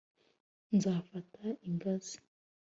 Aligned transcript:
nzafata 0.75 1.43
ingazi 1.67 2.15